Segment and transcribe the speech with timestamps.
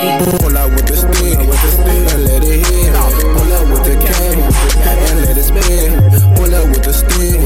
[0.00, 2.88] Pull out with the stick, and let it hit.
[3.20, 5.92] Pull out with the K, and let it spin.
[6.36, 7.36] Pull out with the stick,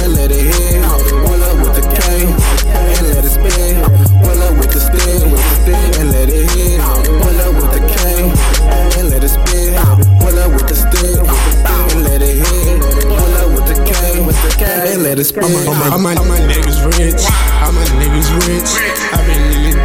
[0.00, 0.80] and let it hit.
[1.20, 2.32] Pull out with the K,
[2.72, 3.84] and let it spin.
[4.24, 5.20] Pull out with the stick,
[6.00, 6.80] and let it hit.
[7.20, 8.24] Pull out with the K,
[8.96, 9.76] and let it spin.
[10.16, 11.20] Pull out with the stick,
[11.92, 12.80] and let it hit.
[13.04, 13.92] Pull out with the K,
[14.94, 15.44] and let it spin.
[15.44, 17.20] All my, niggas rich.
[17.60, 18.80] All my niggas rich.
[19.12, 19.81] I been in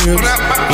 [0.00, 0.72] my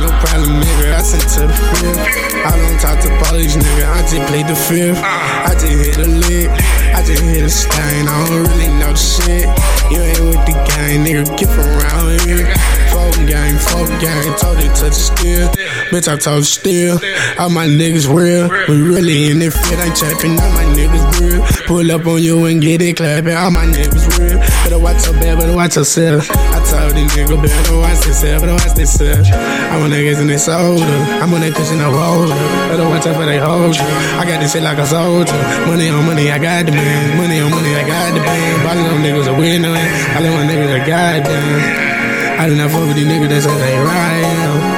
[0.00, 0.94] no problem, nigga.
[0.94, 1.98] I sent to the fifth.
[2.46, 3.84] I don't talk to police, nigga.
[3.90, 5.00] I just play the fifth.
[5.02, 6.50] I just hit a lick.
[6.94, 8.08] I just hit a stain.
[8.08, 9.46] I don't really know the shit.
[9.90, 11.24] You ain't with the gang, nigga.
[11.36, 12.46] Get from around here.
[12.92, 14.34] Folk gang, folk gang.
[14.38, 15.48] Told it touch steel.
[15.90, 17.02] Bitch, I told still.
[17.38, 18.46] All my niggas real.
[18.70, 19.74] We really in it fit.
[19.74, 20.38] Ain't trapping.
[20.38, 21.42] All my niggas real.
[21.66, 23.34] Pull up on you and get it clapping.
[23.34, 24.38] All my niggas real.
[24.38, 26.30] Better watch your back, better watch yourself.
[26.30, 29.28] I told these niggas better watch themselves, better watch themselves.
[29.34, 30.86] I'm on niggas and they soldier.
[31.18, 32.38] I'm on that cushion of roller.
[32.70, 33.82] Better watch out for they hold you.
[34.14, 35.34] I got this shit like a soldier.
[35.66, 37.18] Money on money, I got the man.
[37.18, 38.62] Money on money, I got the band.
[38.62, 39.74] Ballin' on niggas a winner.
[39.74, 41.90] I let my niggas a goddamn.
[42.38, 44.69] I do not fuck with these niggas that say they right.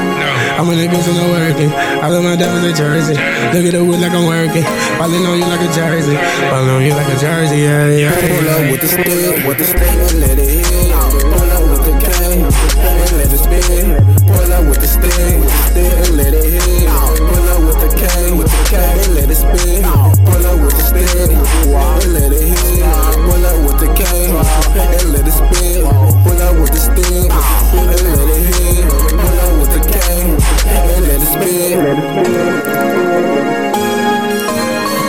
[0.62, 1.72] I'm in the working.
[1.72, 3.14] I love my diamonds in Jersey.
[3.14, 4.62] Look at the wood like I'm working.
[4.62, 6.14] Ballin' on you like a jersey.
[6.14, 8.14] Ballin' on you like a jersey, yeah, yeah.
[8.14, 10.51] Pull up with the stick, with the stick, let it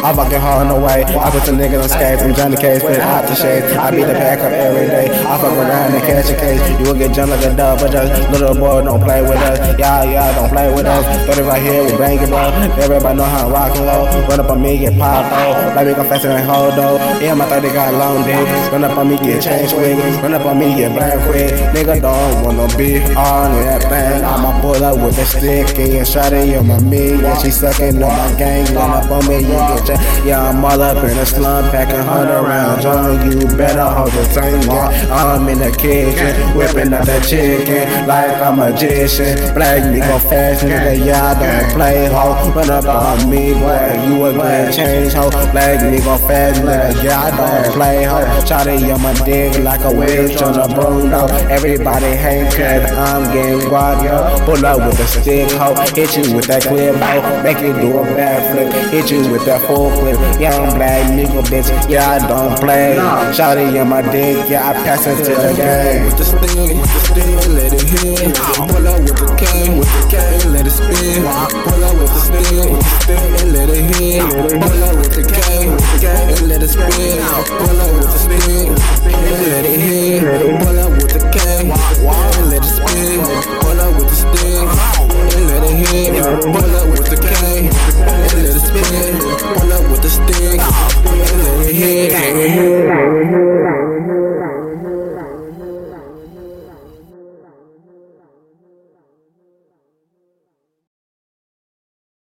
[0.04, 1.08] I fucking hard on the way.
[1.08, 2.22] I put some niggas on skates.
[2.22, 3.72] I'm Johnny Cage, put out the shades.
[3.72, 5.08] I beat the pack up every day.
[5.08, 6.60] I fuck around and catch a case.
[6.76, 9.64] You will get jumped like a dub, but just little boy don't play with us.
[9.80, 11.08] Y'all, y'all don't play with us.
[11.24, 12.52] Throw it right here, we bang it, bro.
[12.84, 14.28] Everybody know how to rock and roll.
[14.28, 15.72] Run up on me, get popped, though.
[15.72, 17.00] Like me go faster than hold, though.
[17.24, 18.44] Yeah, my 30 got long dick.
[18.76, 19.96] Run up on me, get changed quick.
[20.20, 21.56] Run up on me, get blank quick.
[21.72, 24.20] Nigga don't wanna be on that thing.
[24.20, 27.16] I'ma pull up with a stick and shot it on my me.
[27.24, 28.68] Yeah, she sucking on my gang.
[28.76, 30.03] Run up on me, you get changed.
[30.26, 32.84] Yeah, I'm all up in the slum, packing hundred rounds.
[32.84, 34.64] John, you better hold your tongue.
[34.64, 39.36] Yeah, I'm in the kitchen, whipping up the chicken like a magician.
[39.54, 42.52] Black nigga fast, nigga, yeah, I don't play ho.
[42.56, 45.30] Run up on me, boy, you a good change ho.
[45.52, 48.24] Black nigga fast, nigga, yeah, I don't play ho.
[48.48, 51.12] Shotty on my dick like a witch on a broom.
[51.52, 54.40] Everybody hate cause I'm getting yo.
[54.46, 57.44] Pull up with a stick ho, hit you with that clip ho.
[57.44, 60.20] Make you do a backflip, hit you with that full clip.
[60.40, 61.70] Yeah, I'm black nigga, bitch.
[61.90, 62.96] Yeah, I don't play.
[63.36, 64.50] Shawty in my dick.
[64.50, 66.06] Yeah, I pass it to the game.
[66.06, 68.36] with the stick, with the stick, and let it hit.
[68.36, 70.16] Pull up with the K, with the K,
[70.50, 71.24] let it spin.
[71.66, 74.22] Pull up with the stick, with the stick, and let it hit.
[74.30, 77.20] Pull up with the K, with the K, and let it spin.
[77.58, 78.03] Pull up